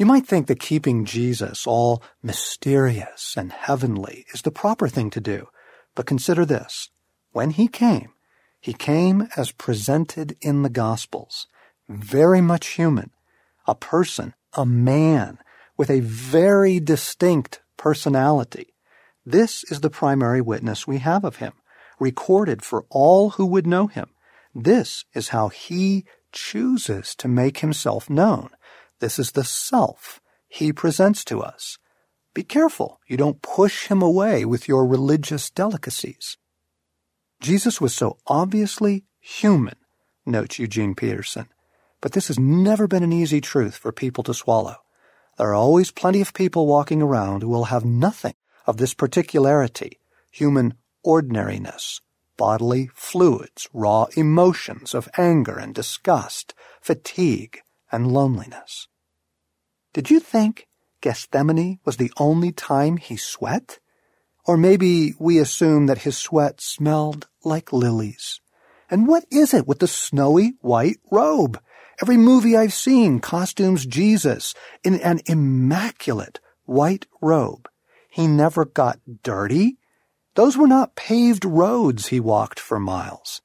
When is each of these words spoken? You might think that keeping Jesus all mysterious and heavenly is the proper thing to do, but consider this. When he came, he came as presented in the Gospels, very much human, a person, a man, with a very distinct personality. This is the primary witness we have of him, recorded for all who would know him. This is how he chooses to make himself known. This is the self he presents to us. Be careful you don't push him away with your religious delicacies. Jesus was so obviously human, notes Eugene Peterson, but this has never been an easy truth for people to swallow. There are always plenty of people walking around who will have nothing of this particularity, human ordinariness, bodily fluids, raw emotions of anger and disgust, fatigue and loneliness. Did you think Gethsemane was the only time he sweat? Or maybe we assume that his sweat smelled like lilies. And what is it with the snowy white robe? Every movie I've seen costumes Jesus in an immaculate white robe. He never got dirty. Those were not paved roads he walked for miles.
You 0.00 0.06
might 0.06 0.26
think 0.26 0.46
that 0.46 0.60
keeping 0.60 1.04
Jesus 1.04 1.66
all 1.66 2.02
mysterious 2.22 3.34
and 3.36 3.52
heavenly 3.52 4.24
is 4.32 4.40
the 4.40 4.50
proper 4.50 4.88
thing 4.88 5.10
to 5.10 5.20
do, 5.20 5.48
but 5.94 6.06
consider 6.06 6.46
this. 6.46 6.88
When 7.32 7.50
he 7.50 7.68
came, 7.68 8.14
he 8.58 8.72
came 8.72 9.28
as 9.36 9.52
presented 9.52 10.38
in 10.40 10.62
the 10.62 10.70
Gospels, 10.70 11.48
very 11.86 12.40
much 12.40 12.68
human, 12.68 13.10
a 13.66 13.74
person, 13.74 14.32
a 14.54 14.64
man, 14.64 15.36
with 15.76 15.90
a 15.90 16.00
very 16.00 16.80
distinct 16.80 17.60
personality. 17.76 18.72
This 19.26 19.64
is 19.64 19.82
the 19.82 19.90
primary 19.90 20.40
witness 20.40 20.86
we 20.86 20.96
have 21.00 21.26
of 21.26 21.36
him, 21.36 21.52
recorded 21.98 22.62
for 22.62 22.86
all 22.88 23.30
who 23.36 23.44
would 23.44 23.66
know 23.66 23.86
him. 23.86 24.08
This 24.54 25.04
is 25.12 25.28
how 25.28 25.48
he 25.48 26.06
chooses 26.32 27.14
to 27.16 27.28
make 27.28 27.58
himself 27.58 28.08
known. 28.08 28.48
This 29.00 29.18
is 29.18 29.32
the 29.32 29.44
self 29.44 30.20
he 30.48 30.72
presents 30.72 31.24
to 31.24 31.40
us. 31.40 31.78
Be 32.34 32.42
careful 32.42 33.00
you 33.06 33.16
don't 33.16 33.42
push 33.42 33.88
him 33.88 34.02
away 34.02 34.44
with 34.44 34.68
your 34.68 34.86
religious 34.86 35.50
delicacies. 35.50 36.36
Jesus 37.40 37.80
was 37.80 37.94
so 37.94 38.18
obviously 38.26 39.04
human, 39.18 39.76
notes 40.26 40.58
Eugene 40.58 40.94
Peterson, 40.94 41.48
but 42.00 42.12
this 42.12 42.28
has 42.28 42.38
never 42.38 42.86
been 42.86 43.02
an 43.02 43.12
easy 43.12 43.40
truth 43.40 43.76
for 43.76 43.90
people 43.90 44.22
to 44.24 44.34
swallow. 44.34 44.76
There 45.38 45.48
are 45.48 45.54
always 45.54 45.90
plenty 45.90 46.20
of 46.20 46.34
people 46.34 46.66
walking 46.66 47.00
around 47.00 47.42
who 47.42 47.48
will 47.48 47.64
have 47.64 47.84
nothing 47.84 48.34
of 48.66 48.76
this 48.76 48.92
particularity, 48.92 49.98
human 50.30 50.74
ordinariness, 51.02 52.02
bodily 52.36 52.90
fluids, 52.94 53.68
raw 53.72 54.06
emotions 54.16 54.94
of 54.94 55.08
anger 55.16 55.58
and 55.58 55.74
disgust, 55.74 56.54
fatigue 56.82 57.60
and 57.92 58.12
loneliness. 58.12 58.88
Did 59.92 60.10
you 60.10 60.20
think 60.20 60.68
Gethsemane 61.00 61.80
was 61.84 61.96
the 61.96 62.12
only 62.16 62.52
time 62.52 62.96
he 62.96 63.16
sweat? 63.16 63.78
Or 64.46 64.56
maybe 64.56 65.14
we 65.18 65.38
assume 65.38 65.86
that 65.86 66.02
his 66.02 66.16
sweat 66.16 66.60
smelled 66.60 67.28
like 67.44 67.72
lilies. 67.72 68.40
And 68.90 69.06
what 69.06 69.24
is 69.30 69.54
it 69.54 69.66
with 69.66 69.78
the 69.78 69.86
snowy 69.86 70.54
white 70.60 70.98
robe? 71.10 71.60
Every 72.02 72.16
movie 72.16 72.56
I've 72.56 72.72
seen 72.72 73.20
costumes 73.20 73.86
Jesus 73.86 74.54
in 74.82 75.00
an 75.00 75.20
immaculate 75.26 76.40
white 76.64 77.06
robe. 77.20 77.68
He 78.08 78.26
never 78.26 78.64
got 78.64 78.98
dirty. 79.22 79.78
Those 80.34 80.56
were 80.56 80.66
not 80.66 80.96
paved 80.96 81.44
roads 81.44 82.08
he 82.08 82.20
walked 82.20 82.58
for 82.58 82.80
miles. 82.80 83.42